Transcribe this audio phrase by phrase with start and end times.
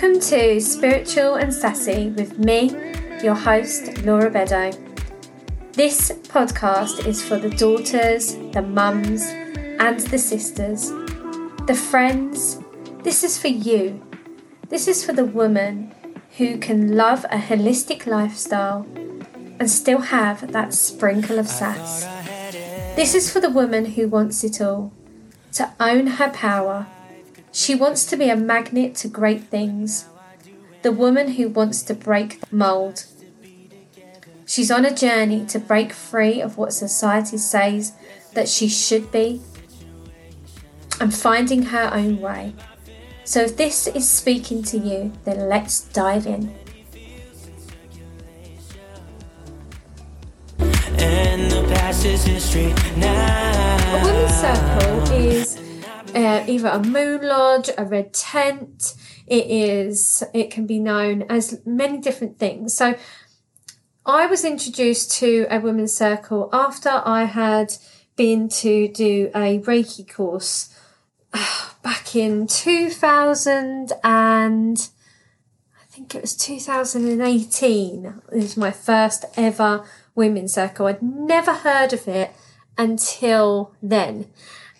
[0.00, 2.70] Welcome to Spiritual and Sassy with me,
[3.22, 4.72] your host, Laura Beddoe.
[5.74, 9.26] This podcast is for the daughters, the mums,
[9.78, 10.88] and the sisters,
[11.66, 12.60] the friends.
[13.02, 14.02] This is for you.
[14.70, 15.92] This is for the woman
[16.38, 18.86] who can love a holistic lifestyle
[19.58, 22.04] and still have that sprinkle of sass.
[22.96, 24.94] This is for the woman who wants it all
[25.52, 26.86] to own her power
[27.52, 30.06] she wants to be a magnet to great things,
[30.82, 33.04] the woman who wants to break the mould.
[34.46, 37.92] She's on a journey to break free of what society says
[38.34, 39.40] that she should be
[41.00, 42.54] and finding her own way.
[43.24, 46.54] So, if this is speaking to you, then let's dive in.
[53.92, 55.49] A women's circle is
[56.14, 58.94] uh, either a moon lodge, a red tent.
[59.26, 60.22] It is.
[60.34, 62.74] It can be known as many different things.
[62.74, 62.96] So,
[64.04, 67.74] I was introduced to a women's circle after I had
[68.16, 70.74] been to do a Reiki course
[71.82, 74.88] back in 2000 and
[75.80, 78.04] I think it was 2018.
[78.06, 80.86] It was my first ever women's circle.
[80.86, 82.32] I'd never heard of it
[82.76, 84.26] until then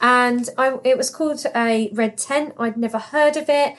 [0.00, 2.54] and I, it was called a red tent.
[2.58, 3.76] I'd never heard of it.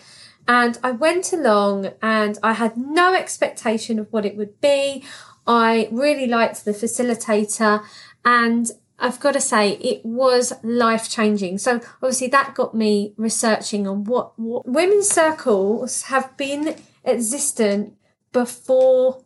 [0.48, 5.04] And I went along and I had no expectation of what it would be.
[5.46, 7.84] I really liked the facilitator
[8.24, 11.60] and I've got to say it was life changing.
[11.60, 17.94] So obviously that got me researching on what, what women's circles have been existent
[18.32, 19.24] before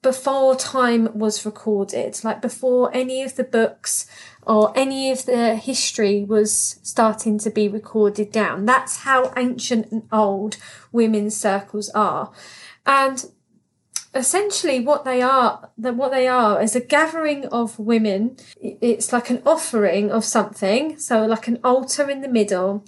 [0.00, 4.06] before time was recorded, like before any of the books
[4.48, 8.64] or any of the history was starting to be recorded down.
[8.64, 10.56] That's how ancient and old
[10.90, 12.32] women's circles are.
[12.86, 13.26] And
[14.14, 19.28] essentially what they are that what they are is a gathering of women it's like
[19.28, 22.82] an offering of something so like an altar in the middle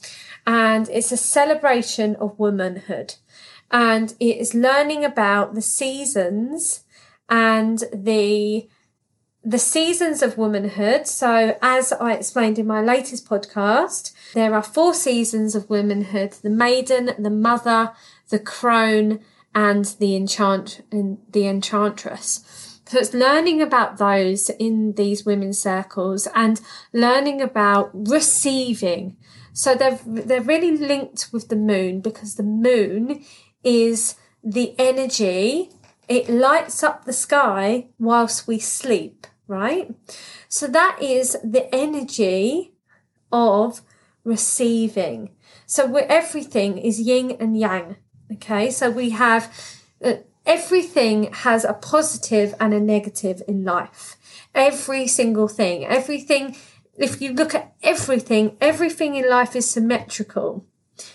[0.47, 3.17] and it's a celebration of womanhood
[3.71, 6.85] and it is learning about the seasons
[7.29, 8.67] and the
[9.45, 11.07] the seasons of womanhood.
[11.07, 16.51] So, as I explained in my latest podcast, there are four seasons of womanhood the
[16.51, 17.93] maiden, the mother,
[18.29, 19.21] the crone,
[19.55, 22.81] and the enchant and the enchantress.
[22.87, 26.61] So it's learning about those in these women's circles and
[26.93, 29.17] learning about receiving.
[29.53, 33.25] So they're they're really linked with the moon because the moon
[33.63, 35.71] is the energy
[36.11, 39.95] it lights up the sky whilst we sleep, right?
[40.49, 42.75] So that is the energy
[43.31, 43.83] of
[44.25, 45.31] receiving.
[45.67, 47.97] So everything is yin and yang.
[48.33, 48.71] Okay.
[48.71, 49.55] So we have
[50.05, 54.17] uh, everything has a positive and a negative in life.
[54.53, 56.57] Every single thing, everything,
[56.99, 60.67] if you look at everything, everything in life is symmetrical.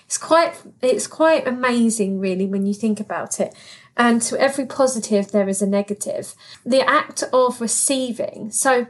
[0.05, 3.53] It's quite, it's quite amazing really when you think about it.
[3.97, 6.35] And to every positive, there is a negative.
[6.65, 8.51] The act of receiving.
[8.51, 8.87] So,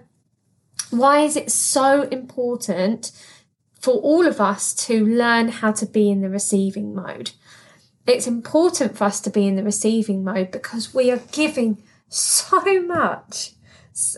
[0.89, 3.11] why is it so important
[3.79, 7.31] for all of us to learn how to be in the receiving mode?
[8.07, 12.81] It's important for us to be in the receiving mode because we are giving so
[12.83, 13.51] much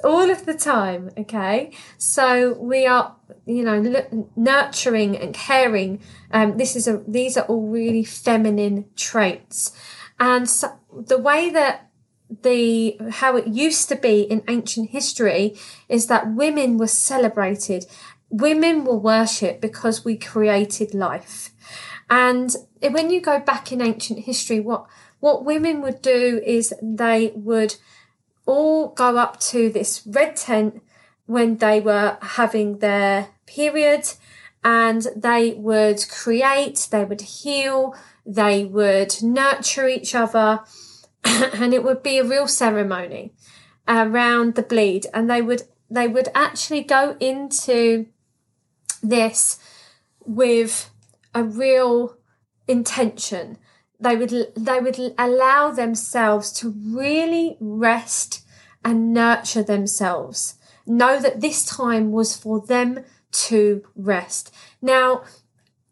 [0.04, 3.16] all of the time okay so we are
[3.46, 4.04] you know
[4.36, 6.00] nurturing and caring
[6.32, 9.72] um, this is a these are all really feminine traits
[10.20, 11.90] and so the way that
[12.44, 15.56] the how it used to be in ancient history
[15.88, 17.86] is that women were celebrated.
[18.30, 21.52] Women were worshipped because we created life.
[22.10, 24.86] And when you go back in ancient history what
[25.20, 27.76] what women would do is they would
[28.46, 30.82] all go up to this red tent
[31.26, 34.08] when they were having their period
[34.64, 37.96] and they would create they would heal
[38.28, 40.60] they would nurture each other,
[41.24, 43.34] and it would be a real ceremony
[43.88, 45.08] around the bleed.
[45.14, 48.08] And they would they would actually go into
[49.02, 49.60] this
[50.26, 50.92] with
[51.34, 52.18] a real
[52.68, 53.58] intention.
[53.98, 58.44] They would they would allow themselves to really rest
[58.84, 60.56] and nurture themselves.
[60.86, 64.54] Know that this time was for them to rest.
[64.82, 65.24] Now,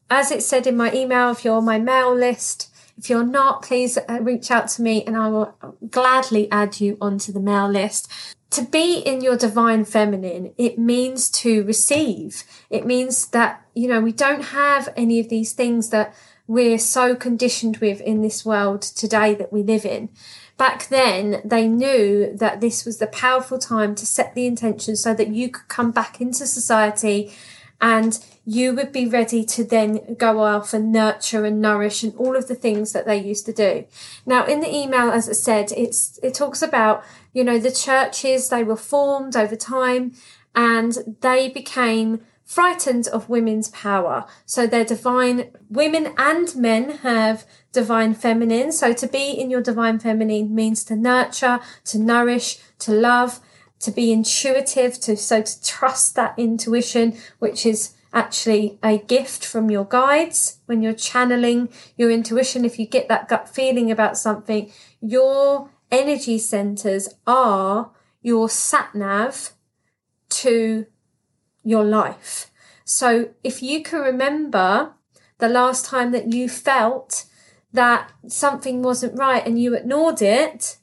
[0.10, 3.62] as it said in my email, if you're on my mail list, if you're not,
[3.62, 7.68] please uh, reach out to me and I will gladly add you onto the mail
[7.68, 8.10] list.
[8.56, 12.46] To be in your divine feminine, it means to receive.
[12.70, 16.16] It means that, you know, we don't have any of these things that
[16.48, 20.08] we're so conditioned with in this world today that we live in.
[20.56, 25.14] Back then, they knew that this was the powerful time to set the intention so
[25.14, 27.34] that you could come back into society
[27.82, 32.38] and you would be ready to then go off and nurture and nourish and all
[32.38, 33.86] of the things that they used to do.
[34.26, 37.04] Now, in the email, as I said, it's, it talks about,
[37.36, 40.14] you know, the churches, they were formed over time
[40.56, 44.26] and they became frightened of women's power.
[44.46, 48.72] So they're divine, women and men have divine feminine.
[48.72, 53.42] So to be in your divine feminine means to nurture, to nourish, to love,
[53.80, 59.70] to be intuitive, to, so to trust that intuition, which is actually a gift from
[59.70, 61.68] your guides when you're channeling
[61.98, 62.64] your intuition.
[62.64, 64.72] If you get that gut feeling about something,
[65.02, 69.52] your energy centers are your sat nav
[70.30, 70.86] to
[71.64, 72.52] your life.
[72.84, 74.94] So if you can remember
[75.38, 77.26] the last time that you felt
[77.74, 80.78] that something wasn't right and you ignored it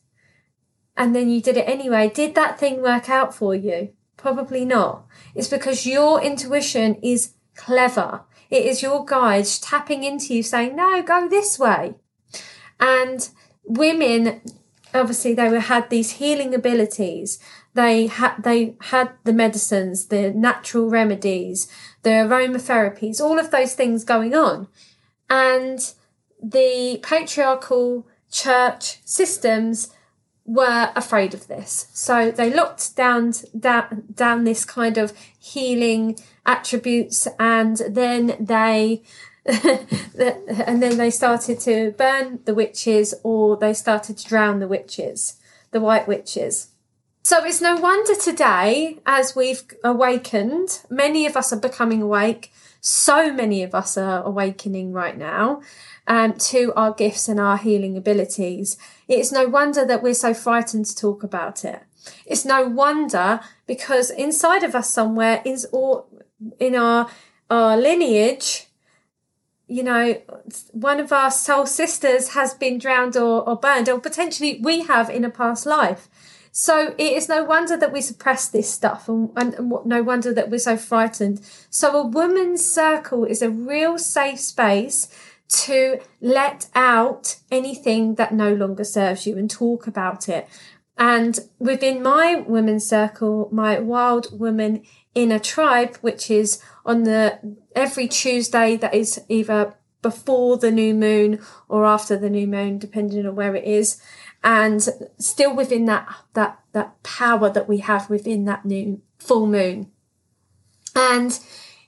[0.96, 3.90] and then you did it anyway, did that thing work out for you?
[4.16, 5.06] Probably not.
[5.34, 8.22] It's because your intuition is clever.
[8.50, 11.94] It is your guide tapping into you saying, no, go this way.
[12.78, 13.28] And
[13.64, 14.42] women,
[14.94, 17.38] obviously they were, had these healing abilities
[17.74, 21.68] they had they had the medicines, the natural remedies,
[22.02, 24.68] the aromatherapies, all of those things going on.
[25.30, 25.92] And
[26.42, 29.90] the patriarchal church systems
[30.44, 31.86] were afraid of this.
[31.94, 39.02] So they looked down down down this kind of healing attributes and then they
[39.46, 45.36] and then they started to burn the witches or they started to drown the witches,
[45.72, 46.68] the white witches.
[47.24, 52.52] So it's no wonder today, as we've awakened, many of us are becoming awake.
[52.80, 55.62] So many of us are awakening right now
[56.08, 58.76] um, to our gifts and our healing abilities.
[59.06, 61.82] It's no wonder that we're so frightened to talk about it.
[62.26, 66.08] It's no wonder because inside of us somewhere is all
[66.58, 67.08] in our
[67.48, 68.66] our lineage
[69.72, 70.20] you know,
[70.72, 75.08] one of our soul sisters has been drowned or, or burned, or potentially we have
[75.08, 76.10] in a past life.
[76.52, 80.34] So it is no wonder that we suppress this stuff and, and, and no wonder
[80.34, 81.40] that we're so frightened.
[81.70, 85.08] So a woman's circle is a real safe space
[85.48, 90.46] to let out anything that no longer serves you and talk about it.
[90.98, 94.82] And within my women's circle, my wild woman
[95.14, 100.94] in a tribe, which is on the every Tuesday that is either before the new
[100.94, 104.02] moon or after the new moon, depending on where it is.
[104.44, 104.88] And
[105.18, 109.90] still within that that that power that we have within that new full moon.
[110.94, 111.38] And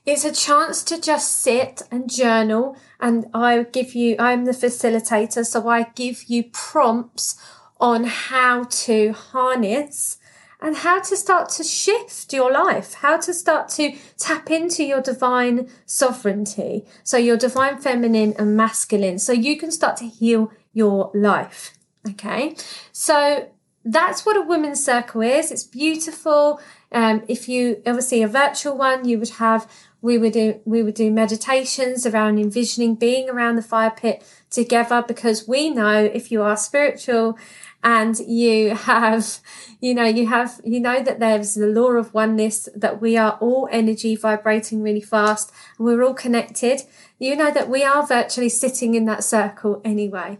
[0.05, 2.77] it's a chance to just sit and journal.
[2.99, 7.37] And i give you i'm the facilitator so i give you prompts
[7.79, 10.17] on how to harness
[10.61, 15.01] and how to start to shift your life, how to start to tap into your
[15.01, 16.85] divine sovereignty.
[17.03, 19.19] So your divine feminine and masculine.
[19.19, 21.73] So you can start to heal your life.
[22.07, 22.55] Okay,
[22.91, 23.49] so
[23.83, 25.51] that's what a women's circle is.
[25.51, 26.59] It's beautiful.
[26.91, 29.69] Um, if you obviously a virtual one, you would have
[30.01, 35.03] we would do we would do meditations around envisioning being around the fire pit together
[35.07, 37.37] because we know if you are spiritual
[37.85, 39.37] and you have
[39.79, 43.37] you know you have you know that there's the law of oneness that we are
[43.39, 46.81] all energy vibrating really fast and we're all connected
[47.19, 50.37] you know that we are virtually sitting in that circle anyway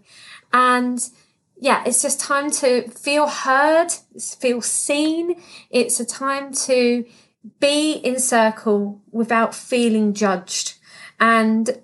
[0.52, 1.10] and
[1.58, 5.42] yeah, it's just time to feel heard, feel seen.
[5.70, 7.06] It's a time to
[7.60, 10.76] be in circle without feeling judged.
[11.20, 11.82] And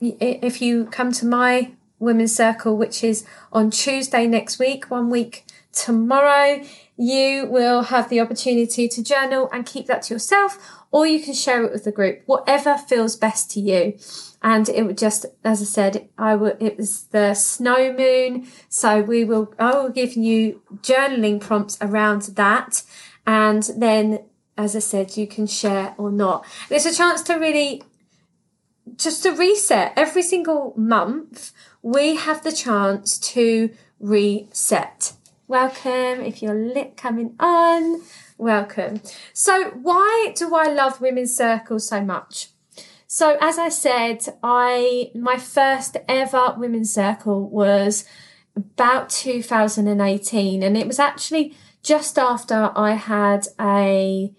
[0.00, 5.44] if you come to my women's circle, which is on Tuesday next week, one week
[5.72, 6.62] tomorrow,
[6.96, 10.58] you will have the opportunity to journal and keep that to yourself,
[10.90, 13.98] or you can share it with the group, whatever feels best to you
[14.42, 18.48] and it would just, as I said, I would, it was the snow moon.
[18.68, 22.82] So we will, I will give you journaling prompts around that.
[23.24, 24.24] And then,
[24.58, 26.44] as I said, you can share or not.
[26.70, 27.84] It's a chance to really
[28.96, 31.52] just to reset every single month.
[31.82, 35.14] We have the chance to reset.
[35.48, 36.20] Welcome.
[36.20, 38.02] If you're lit coming on,
[38.38, 39.02] welcome.
[39.32, 42.50] So why do I love women's circles so much?
[43.08, 48.04] So as I said, I my first ever women's circle was
[48.54, 54.32] about 2018 and it was actually just after I had a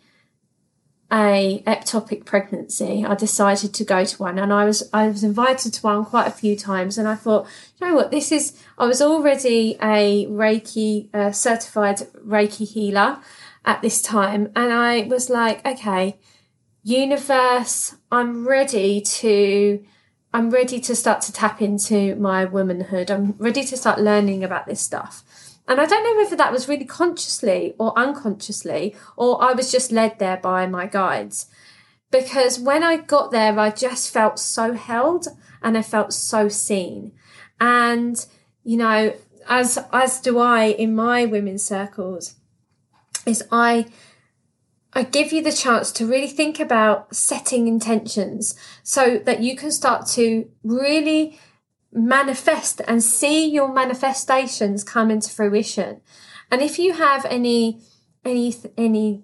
[1.12, 5.74] a ectopic pregnancy, I decided to go to one, and I was I was invited
[5.74, 8.58] to one quite a few times, and I thought, you know what, this is.
[8.78, 13.20] I was already a Reiki uh, certified Reiki healer
[13.66, 16.18] at this time, and I was like, okay,
[16.84, 19.84] universe, I'm ready to.
[20.36, 23.12] I'm ready to start to tap into my womanhood.
[23.12, 25.24] I'm ready to start learning about this stuff.
[25.68, 29.92] And I don't know whether that was really consciously or unconsciously, or I was just
[29.92, 31.48] led there by my guides.
[32.12, 35.28] Because when I got there, I just felt so held
[35.62, 37.14] and I felt so seen.
[37.60, 38.24] And,
[38.64, 39.16] you know,
[39.48, 42.36] as, as do I in my women's circles,
[43.26, 43.88] is I,
[44.92, 48.54] I give you the chance to really think about setting intentions
[48.84, 51.40] so that you can start to really
[51.94, 56.02] manifest and see your manifestations come into fruition.
[56.52, 57.82] And if you have any,
[58.26, 59.24] any, any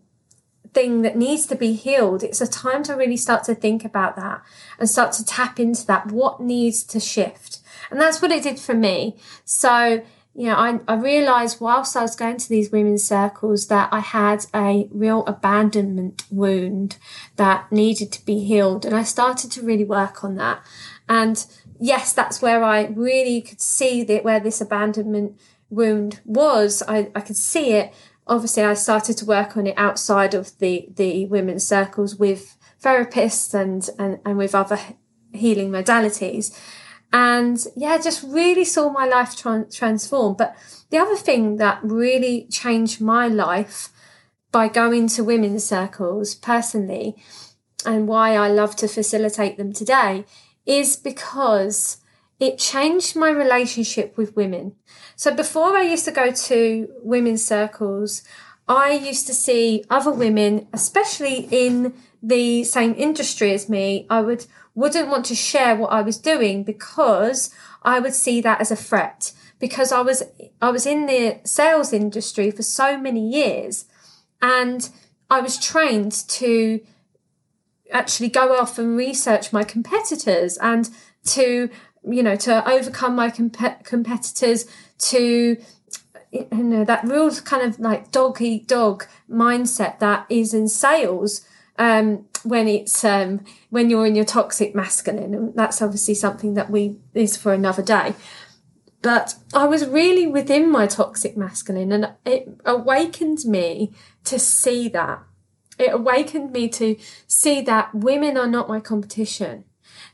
[0.74, 4.16] thing that needs to be healed, it's a time to really start to think about
[4.16, 4.42] that
[4.78, 6.12] and start to tap into that.
[6.12, 7.60] What needs to shift?
[7.90, 9.18] And that's what it did for me.
[9.46, 10.04] So,
[10.36, 14.00] you know, I, I realized whilst I was going to these women's circles that I
[14.00, 16.98] had a real abandonment wound
[17.36, 18.86] that needed to be healed.
[18.86, 20.62] And I started to really work on that.
[21.08, 21.46] And
[21.80, 26.84] yes, that's where I really could see that where this abandonment wound was.
[26.88, 27.94] I, I could see it.
[28.28, 33.54] Obviously, I started to work on it outside of the, the women's circles with therapists
[33.54, 34.80] and, and, and with other
[35.34, 36.58] healing modalities.
[37.12, 40.36] And yeah, just really saw my life tra- transform.
[40.36, 40.56] But
[40.92, 43.90] the other thing that really changed my life
[44.52, 47.16] by going to women's circles personally
[47.86, 50.26] and why I love to facilitate them today
[50.70, 51.98] is because
[52.40, 54.76] it changed my relationship with women.
[55.16, 58.24] So before I used to go to women's circles,
[58.68, 64.46] I used to see other women, especially in the same industry as me, I would
[64.76, 68.76] wouldn't want to share what I was doing because I would see that as a
[68.76, 70.24] threat because I was
[70.62, 73.86] I was in the sales industry for so many years
[74.42, 74.90] and
[75.30, 76.80] I was trained to
[77.92, 80.90] actually go off and research my competitors and
[81.26, 81.70] to
[82.08, 84.66] you know to overcome my comp- competitors
[84.98, 85.58] to
[86.32, 91.46] you know that real kind of like dog eat dog mindset that is in sales
[91.80, 95.34] um, when it's um, when you're in your toxic masculine.
[95.34, 98.14] And that's obviously something that we is for another day.
[99.02, 103.94] But I was really within my toxic masculine and it awakened me
[104.26, 105.24] to see that
[105.80, 109.64] it awakened me to see that women are not my competition,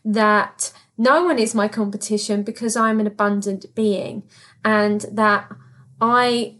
[0.05, 4.24] that no one is my competition because I'm an abundant being,
[4.63, 5.51] and that
[6.00, 6.55] I,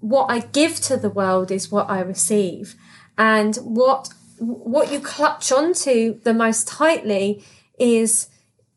[0.00, 2.74] what I give to the world is what I receive.
[3.16, 7.44] And what, what you clutch onto the most tightly
[7.78, 8.28] is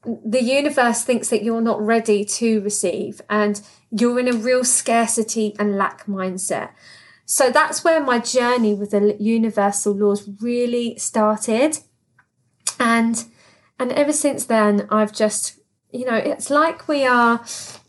[0.04, 5.56] the universe thinks that you're not ready to receive and you're in a real scarcity
[5.60, 6.70] and lack mindset.
[7.30, 11.80] So that's where my journey with the universal laws really started.
[12.80, 13.26] And
[13.78, 15.60] and ever since then I've just
[15.92, 17.44] you know, it's like we are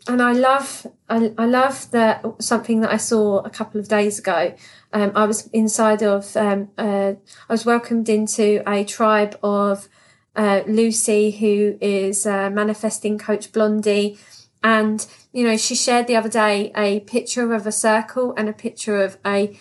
[0.08, 4.18] and I love I, I love that something that I saw a couple of days
[4.18, 4.54] ago.
[4.92, 7.12] Um, I was inside of um, uh,
[7.48, 9.88] I was welcomed into a tribe of
[10.34, 14.18] uh, Lucy, who is a manifesting coach Blondie,
[14.62, 18.52] and, you know, she shared the other day a picture of a circle and a
[18.52, 19.56] picture of a,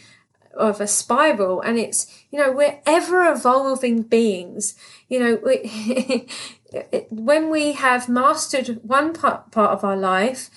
[0.53, 1.61] of a spiral.
[1.61, 4.75] And it's, you know, we're ever evolving beings.
[5.07, 6.27] You know, we,
[7.09, 10.49] when we have mastered one part, part of our life,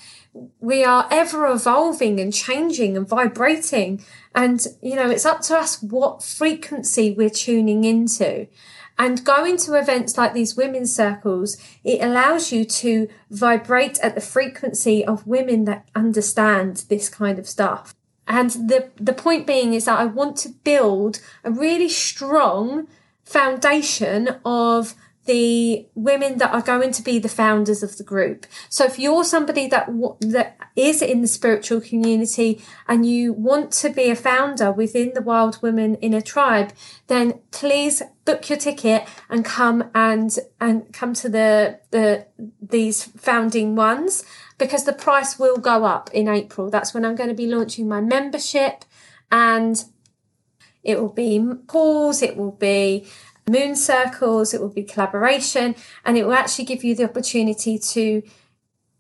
[0.61, 4.03] we are ever evolving and changing and vibrating.
[4.35, 8.47] And, you know, it's up to us what frequency we're tuning into.
[9.01, 14.21] And going to events like these women's circles, it allows you to vibrate at the
[14.21, 17.95] frequency of women that understand this kind of stuff.
[18.29, 22.89] And the, the point being is that I want to build a really strong
[23.25, 24.95] foundation of
[25.27, 28.47] the women that are going to be the founders of the group.
[28.69, 29.89] So if you're somebody that
[30.21, 35.23] that is in the spiritual community and you want to be a founder within the
[35.23, 36.73] Wild Women in a tribe,
[37.09, 42.27] then please book your ticket and come and and come to the the
[42.61, 44.25] these founding ones
[44.57, 46.71] because the price will go up in April.
[46.71, 48.85] That's when I'm going to be launching my membership
[49.31, 49.85] and
[50.83, 53.07] it will be calls, it will be
[53.51, 58.23] moon circles, it will be collaboration, and it will actually give you the opportunity to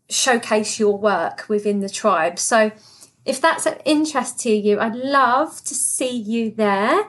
[0.08, 2.38] showcase your work within the tribe.
[2.38, 2.72] So
[3.24, 7.04] if that's of interest to you, I'd love to see you there.